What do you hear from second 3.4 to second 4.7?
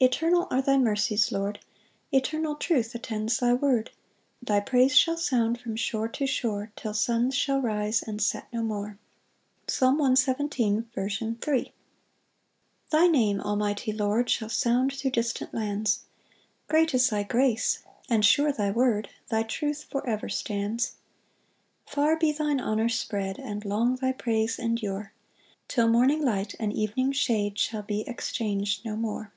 word: Thy